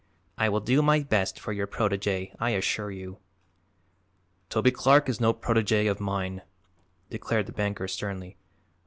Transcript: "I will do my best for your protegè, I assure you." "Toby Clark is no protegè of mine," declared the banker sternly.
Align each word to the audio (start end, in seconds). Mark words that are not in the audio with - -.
"I 0.35 0.49
will 0.49 0.61
do 0.61 0.81
my 0.81 1.01
best 1.03 1.39
for 1.39 1.53
your 1.53 1.67
protegè, 1.67 2.33
I 2.39 2.49
assure 2.57 2.89
you." 2.89 3.19
"Toby 4.49 4.71
Clark 4.71 5.07
is 5.07 5.21
no 5.21 5.31
protegè 5.31 5.85
of 5.87 5.99
mine," 5.99 6.41
declared 7.11 7.45
the 7.45 7.51
banker 7.53 7.87
sternly. 7.87 8.35